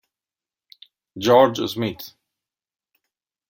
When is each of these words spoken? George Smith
George 1.15 1.61
Smith 1.69 2.17